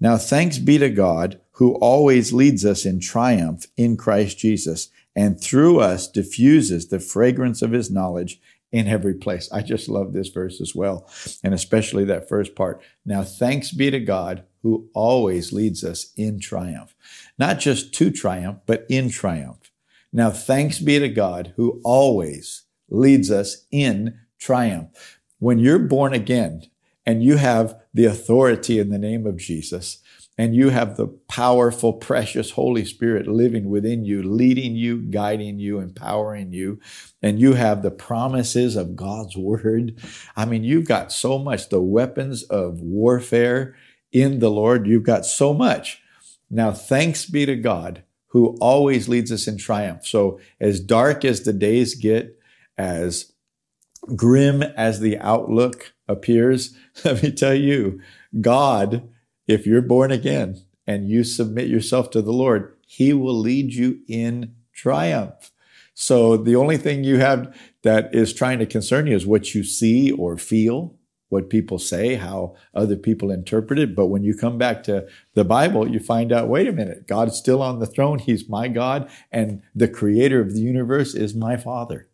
Now 0.00 0.16
thanks 0.16 0.56
be 0.56 0.78
to 0.78 0.88
God 0.88 1.40
who 1.56 1.74
always 1.74 2.32
leads 2.32 2.64
us 2.64 2.86
in 2.86 3.00
triumph 3.00 3.66
in 3.76 3.98
Christ 3.98 4.38
Jesus 4.38 4.88
and 5.14 5.38
through 5.38 5.80
us 5.80 6.08
diffuses 6.08 6.88
the 6.88 7.00
fragrance 7.00 7.60
of 7.60 7.72
his 7.72 7.90
knowledge 7.90 8.40
in 8.72 8.88
every 8.88 9.12
place. 9.12 9.52
I 9.52 9.60
just 9.60 9.90
love 9.90 10.14
this 10.14 10.28
verse 10.28 10.58
as 10.58 10.74
well, 10.74 11.06
and 11.44 11.52
especially 11.52 12.06
that 12.06 12.30
first 12.30 12.54
part. 12.54 12.80
Now, 13.04 13.24
thanks 13.24 13.72
be 13.72 13.90
to 13.90 14.00
God 14.00 14.44
who 14.62 14.88
always 14.94 15.52
leads 15.52 15.84
us 15.84 16.12
in 16.16 16.38
triumph, 16.38 16.94
not 17.42 17.58
just 17.58 17.92
to 17.92 18.08
triumph, 18.08 18.60
but 18.66 18.86
in 18.88 19.10
triumph. 19.10 19.72
Now, 20.12 20.30
thanks 20.30 20.78
be 20.78 21.00
to 21.00 21.08
God 21.08 21.52
who 21.56 21.80
always 21.82 22.62
leads 22.88 23.32
us 23.32 23.66
in 23.72 24.16
triumph. 24.38 25.18
When 25.40 25.58
you're 25.58 25.80
born 25.80 26.14
again 26.14 26.62
and 27.04 27.24
you 27.24 27.38
have 27.38 27.74
the 27.92 28.04
authority 28.04 28.78
in 28.78 28.90
the 28.90 28.98
name 28.98 29.26
of 29.26 29.38
Jesus, 29.38 29.98
and 30.38 30.54
you 30.54 30.68
have 30.68 30.96
the 30.96 31.08
powerful, 31.28 31.94
precious 31.94 32.52
Holy 32.52 32.84
Spirit 32.84 33.26
living 33.26 33.68
within 33.68 34.04
you, 34.04 34.22
leading 34.22 34.76
you, 34.76 34.98
guiding 34.98 35.58
you, 35.58 35.80
empowering 35.80 36.52
you, 36.52 36.78
and 37.20 37.40
you 37.40 37.54
have 37.54 37.82
the 37.82 37.90
promises 37.90 38.76
of 38.76 38.94
God's 38.94 39.36
word. 39.36 39.96
I 40.36 40.44
mean, 40.44 40.62
you've 40.62 40.86
got 40.86 41.10
so 41.10 41.40
much, 41.40 41.70
the 41.70 41.82
weapons 41.82 42.44
of 42.44 42.80
warfare 42.80 43.74
in 44.12 44.38
the 44.38 44.50
Lord, 44.50 44.86
you've 44.86 45.02
got 45.02 45.26
so 45.26 45.52
much. 45.52 46.01
Now, 46.52 46.70
thanks 46.70 47.26
be 47.26 47.46
to 47.46 47.56
God 47.56 48.04
who 48.28 48.56
always 48.60 49.08
leads 49.08 49.32
us 49.32 49.48
in 49.48 49.58
triumph. 49.58 50.06
So, 50.06 50.38
as 50.60 50.78
dark 50.78 51.24
as 51.24 51.42
the 51.42 51.52
days 51.52 51.94
get, 51.94 52.38
as 52.78 53.32
grim 54.14 54.62
as 54.62 55.00
the 55.00 55.18
outlook 55.18 55.92
appears, 56.06 56.76
let 57.04 57.22
me 57.22 57.32
tell 57.32 57.54
you, 57.54 58.00
God 58.40 59.08
if 59.46 59.66
you're 59.66 59.82
born 59.82 60.10
again 60.10 60.62
and 60.86 61.08
you 61.08 61.24
submit 61.24 61.68
yourself 61.68 62.10
to 62.10 62.22
the 62.22 62.32
Lord, 62.32 62.76
He 62.86 63.12
will 63.12 63.38
lead 63.38 63.74
you 63.74 64.00
in 64.08 64.54
triumph. 64.72 65.52
So 65.94 66.36
the 66.36 66.56
only 66.56 66.78
thing 66.78 67.04
you 67.04 67.18
have 67.18 67.54
that 67.82 68.14
is 68.14 68.32
trying 68.32 68.58
to 68.60 68.66
concern 68.66 69.06
you 69.06 69.14
is 69.14 69.26
what 69.26 69.54
you 69.54 69.62
see 69.62 70.10
or 70.10 70.36
feel, 70.36 70.94
what 71.32 71.48
people 71.48 71.78
say, 71.78 72.16
how 72.16 72.54
other 72.74 72.96
people 72.96 73.30
interpret 73.30 73.78
it. 73.78 73.96
But 73.96 74.06
when 74.06 74.22
you 74.22 74.36
come 74.36 74.58
back 74.58 74.82
to 74.84 75.06
the 75.34 75.44
Bible, 75.44 75.88
you 75.88 75.98
find 75.98 76.30
out, 76.30 76.48
wait 76.48 76.68
a 76.68 76.72
minute, 76.72 77.08
God's 77.08 77.36
still 77.36 77.62
on 77.62 77.78
the 77.78 77.86
throne. 77.86 78.18
He's 78.18 78.48
my 78.48 78.68
God 78.68 79.10
and 79.32 79.62
the 79.74 79.88
creator 79.88 80.40
of 80.40 80.52
the 80.52 80.60
universe 80.60 81.14
is 81.14 81.34
my 81.34 81.56
father 81.56 82.08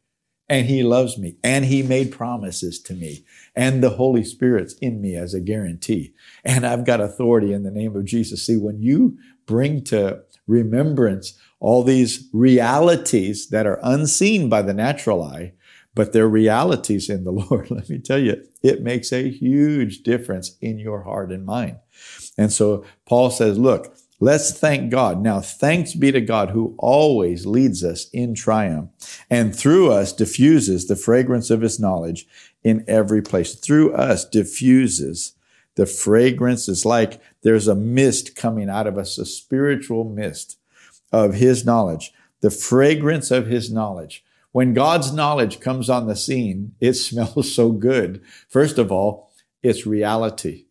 and 0.49 0.67
he 0.67 0.83
loves 0.83 1.19
me 1.19 1.37
and 1.43 1.65
he 1.65 1.83
made 1.83 2.13
promises 2.13 2.81
to 2.81 2.95
me 2.95 3.25
and 3.55 3.83
the 3.83 3.91
Holy 3.91 4.25
Spirit's 4.25 4.75
in 4.75 5.01
me 5.01 5.17
as 5.17 5.35
a 5.35 5.41
guarantee. 5.41 6.15
And 6.45 6.65
I've 6.65 6.87
got 6.87 7.01
authority 7.01 7.53
in 7.53 7.65
the 7.65 7.71
name 7.71 7.97
of 7.97 8.05
Jesus. 8.05 8.47
See, 8.47 8.57
when 8.57 8.81
you 8.81 9.19
bring 9.47 9.83
to 9.85 10.23
remembrance 10.47 11.39
all 11.61 11.83
these 11.83 12.29
realities 12.33 13.49
that 13.49 13.67
are 13.67 13.81
unseen 13.83 14.49
by 14.49 14.63
the 14.63 14.75
natural 14.75 15.23
eye, 15.23 15.53
but 15.99 16.13
they're 16.13 16.29
realities 16.29 17.11
in 17.11 17.25
the 17.25 17.33
Lord, 17.51 17.73
let 17.73 17.91
me 17.91 17.99
tell 17.99 18.21
you, 18.21 18.41
it 18.63 18.85
makes 18.85 19.13
a 19.13 19.29
huge 19.29 20.05
difference 20.05 20.57
in 20.61 20.79
your 20.79 21.03
heart 21.03 21.33
and 21.33 21.45
mind. 21.45 21.79
And 22.39 22.53
so 22.53 22.85
Paul 23.05 23.31
says, 23.31 23.59
look, 23.59 23.95
Let's 24.21 24.51
thank 24.51 24.91
God. 24.91 25.23
Now, 25.23 25.41
thanks 25.41 25.95
be 25.95 26.11
to 26.11 26.21
God 26.21 26.51
who 26.51 26.75
always 26.77 27.47
leads 27.47 27.85
us 27.85 28.11
in 28.13 28.35
triumph 28.35 28.91
and 29.31 29.55
through 29.55 29.93
us 29.93 30.13
diffuses 30.13 30.89
the 30.89 30.97
fragrance 30.97 31.51
of 31.51 31.61
his 31.61 31.79
knowledge 31.79 32.27
in 32.65 32.85
every 32.89 33.23
place. 33.23 33.55
Through 33.55 33.95
us 33.95 34.29
diffuses 34.29 35.35
the 35.77 35.87
fragrance. 35.87 36.69
It's 36.69 36.85
like 36.85 37.21
there's 37.43 37.69
a 37.69 37.77
mist 37.77 38.35
coming 38.35 38.69
out 38.69 38.89
of 38.89 38.99
us, 38.99 39.19
a 39.19 39.25
spiritual 39.25 40.03
mist 40.03 40.59
of 41.13 41.35
his 41.35 41.65
knowledge, 41.65 42.13
the 42.41 42.51
fragrance 42.51 43.31
of 43.31 43.47
his 43.47 43.71
knowledge. 43.73 44.25
When 44.53 44.75
God's 44.75 45.13
knowledge 45.13 45.61
comes 45.61 45.91
on 45.91 46.07
the 46.07 46.17
scene, 46.17 46.75
it 46.81 46.93
smells 46.95 47.55
so 47.55 47.73
good. 47.73 48.23
First 48.49 48.79
of 48.79 48.91
all, 48.91 49.31
it's 49.63 49.87
reality. 49.87 50.67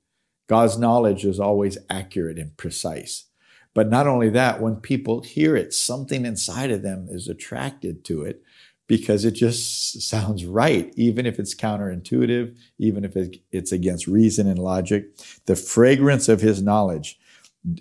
God's 0.47 0.77
knowledge 0.77 1.25
is 1.25 1.39
always 1.39 1.77
accurate 1.89 2.39
and 2.39 2.55
precise. 2.55 3.25
But 3.73 3.89
not 3.89 4.07
only 4.07 4.29
that, 4.29 4.61
when 4.61 4.77
people 4.77 5.21
hear 5.21 5.55
it, 5.55 5.73
something 5.73 6.25
inside 6.25 6.71
of 6.71 6.81
them 6.81 7.07
is 7.11 7.27
attracted 7.27 8.03
to 8.05 8.23
it 8.23 8.41
because 8.87 9.25
it 9.25 9.31
just 9.31 10.01
sounds 10.01 10.45
right, 10.45 10.91
even 10.95 11.25
if 11.25 11.37
it's 11.37 11.53
counterintuitive, 11.53 12.55
even 12.79 13.03
if 13.03 13.15
it's 13.51 13.71
against 13.71 14.07
reason 14.07 14.47
and 14.47 14.57
logic. 14.57 15.09
The 15.45 15.55
fragrance 15.55 16.29
of 16.29 16.41
his 16.41 16.61
knowledge 16.61 17.19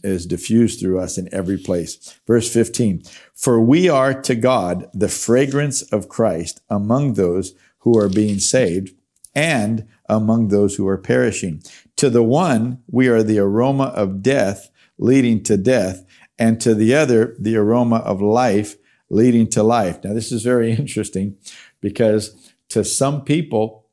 is 0.02 0.26
diffused 0.26 0.80
through 0.80 0.99
us 0.99 1.16
in 1.18 1.33
every 1.33 1.59
place. 1.59 2.18
Verse 2.26 2.52
15, 2.52 3.02
for 3.35 3.61
we 3.61 3.88
are 3.88 4.21
to 4.23 4.35
God 4.35 4.88
the 4.92 5.09
fragrance 5.09 5.83
of 5.83 6.09
Christ 6.09 6.61
among 6.68 7.14
those 7.14 7.54
who 7.80 7.97
are 7.99 8.09
being 8.09 8.38
saved 8.38 8.95
and 9.35 9.87
among 10.09 10.49
those 10.49 10.76
who 10.76 10.88
are 10.88 10.99
perishing. 10.99 11.62
To 11.97 12.11
the 12.11 12.23
one, 12.23 12.83
we 12.90 13.09
are 13.09 13.23
the 13.23 13.38
aroma 13.38 13.85
of 13.85 14.23
death 14.23 14.71
leading 14.99 15.42
to 15.45 15.56
death, 15.56 16.04
and 16.38 16.61
to 16.61 16.75
the 16.75 16.95
other, 16.95 17.35
the 17.38 17.56
aroma 17.56 17.97
of 17.97 18.21
life 18.21 18.76
leading 19.09 19.47
to 19.49 19.62
life. 19.62 20.02
Now, 20.02 20.12
this 20.12 20.33
is 20.33 20.42
very 20.42 20.73
interesting 20.78 21.37
because 21.80 22.52
to 22.71 22.85
some 22.85 23.23
people, 23.23 23.87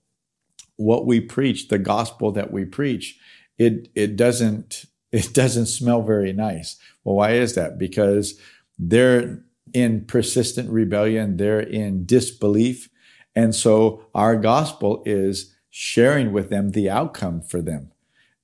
what 0.76 1.06
we 1.06 1.20
preach, 1.20 1.68
the 1.68 1.78
gospel 1.78 2.32
that 2.32 2.52
we 2.52 2.66
preach, 2.66 3.20
it, 3.58 3.90
it 3.96 4.16
doesn't, 4.16 4.86
it 5.14 5.34
doesn't 5.34 5.68
smell 5.68 6.02
very 6.02 6.34
nice. 6.34 6.78
Well, 7.04 7.16
why 7.16 7.32
is 7.32 7.56
that? 7.56 7.78
Because 7.78 8.40
they're 8.78 9.44
in 9.74 10.06
persistent 10.06 10.70
rebellion. 10.70 11.38
They're 11.38 11.62
in 11.62 12.06
disbelief. 12.06 12.90
And 13.36 13.56
so 13.56 14.06
our 14.14 14.36
gospel 14.36 15.02
is 15.06 15.56
sharing 15.70 16.34
with 16.34 16.50
them 16.50 16.72
the 16.72 16.90
outcome 16.90 17.42
for 17.42 17.62
them. 17.62 17.92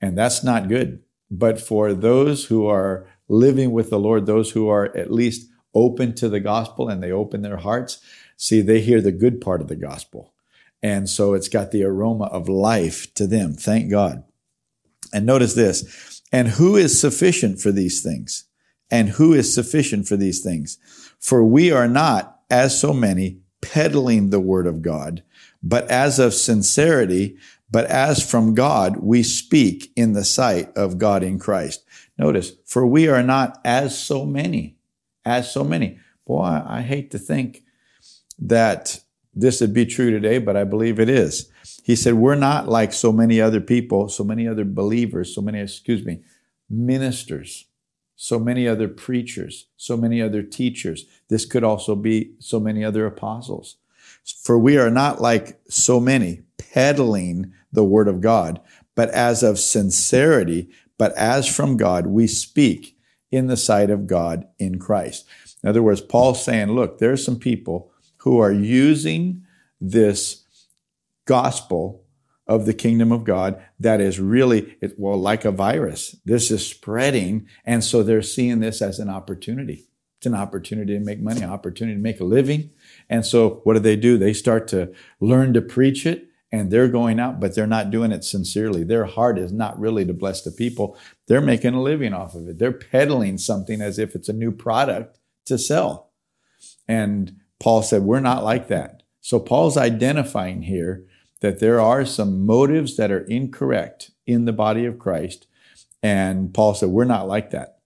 And 0.01 0.17
that's 0.17 0.43
not 0.43 0.69
good. 0.69 1.03
But 1.29 1.59
for 1.59 1.93
those 1.93 2.45
who 2.45 2.65
are 2.65 3.05
living 3.27 3.71
with 3.71 3.89
the 3.89 3.99
Lord, 3.99 4.25
those 4.25 4.51
who 4.51 4.69
are 4.69 4.95
at 4.97 5.11
least 5.11 5.49
open 5.75 6.15
to 6.15 6.29
the 6.29 6.39
gospel 6.39 6.88
and 6.88 7.03
they 7.03 7.11
open 7.11 7.41
their 7.41 7.57
hearts, 7.57 7.99
See, 8.41 8.61
they 8.61 8.79
hear 8.79 9.01
the 9.01 9.11
good 9.11 9.41
part 9.41 9.59
of 9.59 9.67
the 9.67 9.75
gospel. 9.75 10.33
And 10.81 11.09
so 11.09 11.33
it's 11.33 11.49
got 11.49 11.71
the 11.71 11.83
aroma 11.83 12.23
of 12.27 12.47
life 12.47 13.13
to 13.15 13.27
them. 13.27 13.53
Thank 13.53 13.91
God. 13.91 14.23
And 15.13 15.25
notice 15.25 15.55
this. 15.55 16.18
And 16.31 16.50
who 16.50 16.75
is 16.75 17.00
sufficient 17.00 17.59
for 17.59 17.71
these 17.71 18.01
things? 18.01 18.45
And 18.91 19.09
who 19.09 19.33
is 19.33 19.53
sufficient 19.53 20.07
for 20.07 20.15
these 20.15 20.41
things? 20.41 20.77
For 21.19 21.43
we 21.43 21.71
are 21.71 21.88
not, 21.88 22.39
as 22.50 22.79
so 22.79 22.93
many, 22.93 23.39
peddling 23.62 24.29
the 24.29 24.39
word 24.39 24.65
of 24.65 24.81
God, 24.81 25.24
but 25.62 25.89
as 25.89 26.17
of 26.19 26.33
sincerity, 26.33 27.38
but 27.69 27.86
as 27.86 28.27
from 28.27 28.55
God, 28.55 28.98
we 28.98 29.21
speak 29.21 29.91
in 29.95 30.13
the 30.13 30.24
sight 30.24 30.75
of 30.75 30.98
God 30.98 31.24
in 31.24 31.38
Christ. 31.38 31.86
Notice, 32.17 32.53
for 32.65 32.86
we 32.86 33.07
are 33.07 33.24
not 33.24 33.59
as 33.63 33.98
so 33.98 34.25
many, 34.25 34.77
as 35.25 35.51
so 35.51 35.63
many. 35.63 36.00
Boy, 36.25 36.62
I 36.65 36.81
hate 36.81 37.12
to 37.12 37.19
think 37.19 37.63
that 38.39 39.01
this 39.41 39.62
would 39.62 39.74
be 39.74 39.86
true 39.86 40.12
today, 40.12 40.38
but 40.38 40.58
I 40.58 40.63
believe 40.63 41.00
it 41.00 41.10
is. 41.10 41.50
He 41.84 41.96
said, 41.96 42.15
We're 42.15 42.36
not 42.36 42.67
like 42.67 42.93
so 42.93 43.12
many 43.12 43.39
other 43.41 43.62
people, 43.62 44.10
so 44.10 44.24
many 44.24 44.48
other 44.48 44.65
believers, 44.65 45.34
so 45.34 45.41
many, 45.41 45.60
excuse 45.60 46.05
me, 46.05 46.22
ministers, 46.69 47.65
so 48.15 48.39
many 48.39 48.67
other 48.67 48.88
preachers, 48.88 49.67
so 49.77 49.96
many 49.96 50.22
other 50.22 50.43
teachers. 50.43 51.05
This 51.29 51.46
could 51.46 51.63
also 51.63 51.96
be 51.96 52.34
so 52.39 52.60
many 52.60 52.84
other 52.84 53.05
apostles. 53.05 53.77
For 54.43 54.60
we 54.60 54.77
are 54.77 54.91
not 54.91 55.22
like 55.22 55.60
so 55.69 56.00
many 56.00 56.43
peddling 56.58 57.53
the 57.72 57.84
word 57.84 58.08
of 58.08 58.22
God, 58.22 58.60
but 58.96 59.10
as 59.10 59.43
of 59.43 59.58
sincerity, 59.60 60.69
but 60.98 61.13
as 61.13 61.48
from 61.48 61.77
God, 61.77 62.08
we 62.08 62.27
speak 62.27 62.98
in 63.31 63.48
the 63.48 63.58
sight 63.58 63.89
of 63.89 64.08
God 64.08 64.48
in 64.58 64.79
Christ. 64.79 65.25
In 65.63 65.69
other 65.69 65.84
words, 65.84 66.01
Paul's 66.01 66.43
saying, 66.43 66.72
look, 66.72 66.98
there's 67.00 67.24
some 67.24 67.39
people 67.39 67.91
who 68.19 68.39
are 68.39 68.51
using 68.51 69.43
this 69.79 70.45
gospel 71.25 72.03
of 72.47 72.65
the 72.65 72.73
kingdom 72.73 73.11
of 73.11 73.23
God 73.23 73.63
that 73.79 74.01
is 74.01 74.19
really, 74.19 74.75
well, 74.97 75.17
like 75.17 75.45
a 75.45 75.51
virus. 75.51 76.15
This 76.25 76.49
is 76.49 76.65
spreading. 76.65 77.47
And 77.63 77.83
so 77.83 78.01
they're 78.01 78.23
seeing 78.23 78.59
this 78.59 78.81
as 78.81 78.97
an 78.97 79.09
opportunity. 79.09 79.85
It's 80.17 80.25
an 80.25 80.33
opportunity 80.33 80.97
to 80.97 80.99
make 80.99 81.21
money, 81.21 81.41
an 81.41 81.51
opportunity 81.51 81.95
to 81.95 82.01
make 82.01 82.19
a 82.19 82.25
living. 82.25 82.71
And 83.09 83.25
so 83.25 83.61
what 83.63 83.75
do 83.75 83.79
they 83.79 83.95
do? 83.95 84.17
They 84.17 84.33
start 84.33 84.67
to 84.69 84.91
learn 85.21 85.53
to 85.53 85.61
preach 85.61 86.05
it 86.05 86.27
and 86.51 86.71
they're 86.71 86.88
going 86.88 87.19
out, 87.19 87.39
but 87.39 87.55
they're 87.55 87.67
not 87.67 87.91
doing 87.91 88.11
it 88.11 88.23
sincerely. 88.23 88.83
Their 88.83 89.05
heart 89.05 89.38
is 89.38 89.53
not 89.53 89.79
really 89.79 90.03
to 90.05 90.13
bless 90.13 90.41
the 90.41 90.51
people. 90.51 90.97
They're 91.27 91.41
making 91.41 91.75
a 91.75 91.81
living 91.81 92.13
off 92.13 92.33
of 92.33 92.47
it. 92.49 92.57
They're 92.57 92.71
peddling 92.71 93.38
something 93.38 93.79
as 93.79 93.99
if 93.99 94.15
it's 94.15 94.27
a 94.27 94.33
new 94.33 94.51
product 94.51 95.19
to 95.45 95.57
sell. 95.57 96.11
And 96.88 97.38
Paul 97.59 97.81
said, 97.81 98.03
We're 98.03 98.19
not 98.19 98.43
like 98.43 98.67
that. 98.67 99.03
So 99.21 99.39
Paul's 99.39 99.77
identifying 99.77 100.63
here 100.63 101.05
that 101.41 101.59
there 101.59 101.79
are 101.79 102.05
some 102.05 102.45
motives 102.45 102.97
that 102.97 103.11
are 103.11 103.25
incorrect 103.25 104.11
in 104.25 104.45
the 104.45 104.53
body 104.53 104.85
of 104.85 104.99
Christ. 104.99 105.47
And 106.01 106.53
Paul 106.53 106.73
said, 106.73 106.89
We're 106.89 107.05
not 107.05 107.27
like 107.27 107.51
that. 107.51 107.79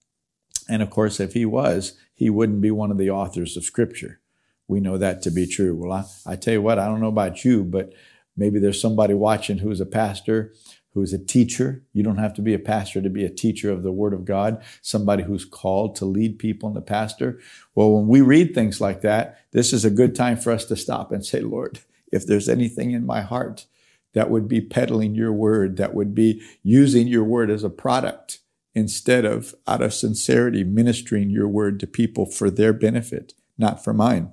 And 0.69 0.81
of 0.81 0.89
course, 0.89 1.19
if 1.19 1.33
he 1.33 1.45
was, 1.45 1.97
he 2.15 2.29
wouldn't 2.29 2.61
be 2.61 2.71
one 2.71 2.91
of 2.91 2.97
the 2.97 3.09
authors 3.09 3.57
of 3.57 3.63
Scripture. 3.63 4.19
We 4.67 4.79
know 4.79 4.97
that 4.97 5.21
to 5.23 5.31
be 5.31 5.45
true. 5.45 5.75
Well, 5.75 5.91
I, 5.91 6.31
I 6.31 6.35
tell 6.35 6.53
you 6.53 6.61
what, 6.61 6.79
I 6.79 6.85
don't 6.85 7.01
know 7.01 7.07
about 7.07 7.43
you, 7.43 7.63
but 7.63 7.93
Maybe 8.35 8.59
there's 8.59 8.81
somebody 8.81 9.13
watching 9.13 9.59
who's 9.59 9.81
a 9.81 9.85
pastor, 9.85 10.53
who's 10.93 11.13
a 11.13 11.23
teacher. 11.23 11.83
You 11.93 12.03
don't 12.03 12.17
have 12.17 12.33
to 12.35 12.41
be 12.41 12.53
a 12.53 12.59
pastor 12.59 13.01
to 13.01 13.09
be 13.09 13.25
a 13.25 13.29
teacher 13.29 13.71
of 13.71 13.83
the 13.83 13.91
Word 13.91 14.13
of 14.13 14.25
God, 14.25 14.63
somebody 14.81 15.23
who's 15.23 15.45
called 15.45 15.95
to 15.97 16.05
lead 16.05 16.39
people 16.39 16.69
in 16.69 16.75
the 16.75 16.81
pastor. 16.81 17.39
Well, 17.75 17.91
when 17.91 18.07
we 18.07 18.21
read 18.21 18.53
things 18.53 18.79
like 18.79 19.01
that, 19.01 19.39
this 19.51 19.73
is 19.73 19.85
a 19.85 19.89
good 19.89 20.15
time 20.15 20.37
for 20.37 20.51
us 20.51 20.65
to 20.65 20.75
stop 20.75 21.11
and 21.11 21.25
say, 21.25 21.41
Lord, 21.41 21.79
if 22.11 22.25
there's 22.25 22.49
anything 22.49 22.91
in 22.91 23.05
my 23.05 23.21
heart 23.21 23.65
that 24.13 24.29
would 24.29 24.47
be 24.47 24.61
peddling 24.61 25.15
your 25.15 25.33
word, 25.33 25.77
that 25.77 25.95
would 25.95 26.13
be 26.13 26.41
using 26.61 27.07
your 27.07 27.23
word 27.23 27.49
as 27.49 27.63
a 27.63 27.69
product 27.69 28.39
instead 28.75 29.25
of 29.25 29.55
out 29.67 29.81
of 29.81 29.93
sincerity 29.93 30.63
ministering 30.63 31.29
your 31.29 31.47
word 31.47 31.79
to 31.79 31.87
people 31.87 32.25
for 32.25 32.49
their 32.49 32.73
benefit, 32.73 33.33
not 33.57 33.83
for 33.83 33.93
mine, 33.93 34.31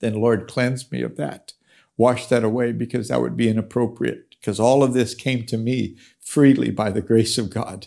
then 0.00 0.14
Lord, 0.14 0.48
cleanse 0.48 0.90
me 0.90 1.02
of 1.02 1.16
that 1.16 1.52
wash 1.96 2.26
that 2.26 2.44
away 2.44 2.72
because 2.72 3.08
that 3.08 3.20
would 3.20 3.36
be 3.36 3.48
inappropriate. 3.48 4.33
Because 4.44 4.60
all 4.60 4.82
of 4.82 4.92
this 4.92 5.14
came 5.14 5.46
to 5.46 5.56
me 5.56 5.96
freely 6.20 6.70
by 6.70 6.90
the 6.90 7.00
grace 7.00 7.38
of 7.38 7.48
God. 7.48 7.86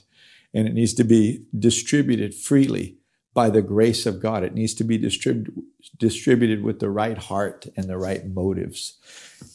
And 0.55 0.67
it 0.67 0.73
needs 0.73 0.95
to 0.95 1.03
be 1.03 1.45
distributed 1.55 2.33
freely 2.33 2.97
by 3.35 3.51
the 3.51 3.61
grace 3.61 4.07
of 4.07 4.19
God. 4.19 4.43
It 4.43 4.55
needs 4.55 4.73
to 4.73 4.83
be 4.83 4.97
distrib- 4.97 5.53
distributed 5.95 6.63
with 6.63 6.79
the 6.79 6.89
right 6.89 7.19
heart 7.19 7.67
and 7.77 7.85
the 7.85 7.99
right 7.99 8.25
motives 8.25 8.97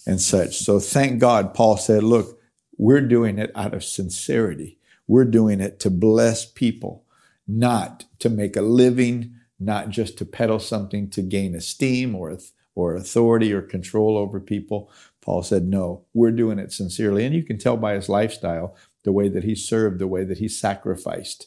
and 0.07 0.21
such. 0.21 0.59
So 0.59 0.79
thank 0.79 1.19
God, 1.19 1.55
Paul 1.55 1.77
said, 1.77 2.05
look, 2.05 2.39
we're 2.79 3.01
doing 3.01 3.37
it 3.41 3.51
out 3.57 3.75
of 3.75 3.83
sincerity. 3.83 4.79
We're 5.09 5.25
doing 5.25 5.61
it 5.61 5.81
to 5.81 5.91
bless 5.91 6.47
people, 6.47 7.05
not 7.49 8.05
to 8.21 8.31
make 8.31 8.55
a 8.55 8.63
living, 8.63 9.35
not 9.59 9.89
just 9.89 10.19
to 10.19 10.25
peddle 10.25 10.61
something 10.61 11.11
to 11.11 11.23
gain 11.23 11.57
esteem 11.57 12.15
or 12.15 12.39
or 12.75 12.95
authority 12.95 13.53
or 13.53 13.63
control 13.63 14.17
over 14.17 14.41
people. 14.41 14.91
Paul 15.23 15.43
said, 15.43 15.65
no, 15.65 16.05
we're 16.13 16.33
doing 16.33 16.59
it 16.59 16.73
sincerely. 16.73 17.25
And 17.25 17.35
you 17.35 17.45
can 17.45 17.57
tell 17.57 17.77
by 17.77 17.95
his 17.95 18.09
lifestyle, 18.09 18.77
the 19.05 19.13
way 19.13 19.29
that 19.29 19.45
he 19.45 19.55
served, 19.55 19.99
the 19.99 20.07
way 20.07 20.25
that 20.25 20.39
he 20.39 20.49
sacrificed, 20.49 21.47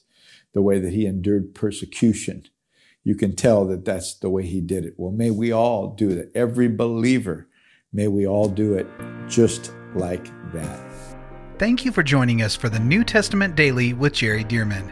the 0.53 0.61
way 0.61 0.79
that 0.79 0.93
he 0.93 1.05
endured 1.05 1.53
persecution. 1.53 2.47
You 3.03 3.15
can 3.15 3.35
tell 3.35 3.65
that 3.67 3.85
that's 3.85 4.15
the 4.15 4.29
way 4.29 4.45
he 4.45 4.61
did 4.61 4.85
it. 4.85 4.95
Well, 4.97 5.11
may 5.11 5.29
we 5.29 5.51
all 5.51 5.93
do 5.93 6.15
that. 6.15 6.31
Every 6.35 6.67
believer, 6.67 7.47
may 7.93 8.07
we 8.07 8.25
all 8.25 8.49
do 8.49 8.73
it 8.73 8.87
just 9.29 9.73
like 9.93 10.25
that. 10.53 10.81
Thank 11.57 11.85
you 11.85 11.91
for 11.91 12.03
joining 12.03 12.41
us 12.41 12.55
for 12.55 12.67
the 12.67 12.79
New 12.79 13.03
Testament 13.03 13.55
Daily 13.55 13.93
with 13.93 14.13
Jerry 14.13 14.43
Dirmann. 14.43 14.91